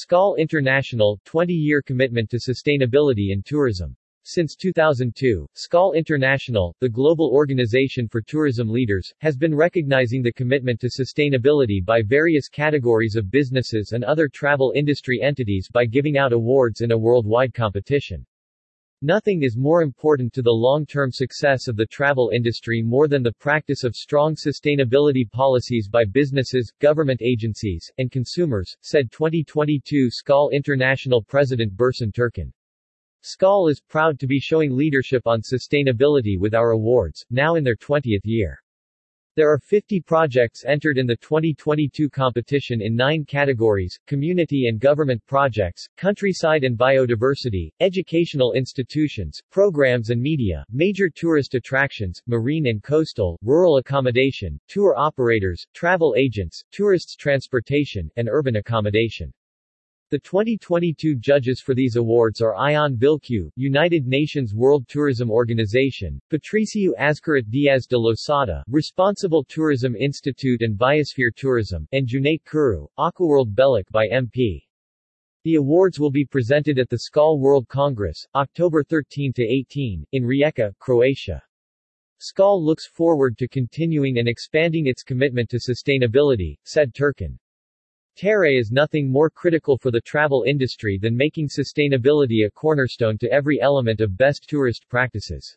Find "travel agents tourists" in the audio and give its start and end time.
55.72-57.14